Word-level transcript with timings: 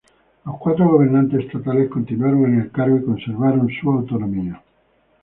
Los 0.45 0.57
cuatro 0.57 0.89
gobernantes 0.89 1.45
estatales 1.45 1.87
continuaron 1.91 2.45
en 2.45 2.61
el 2.61 2.71
cargo 2.71 2.97
y 2.97 3.03
conservaron 3.03 3.69
su 3.69 3.87
autonomía. 3.91 4.59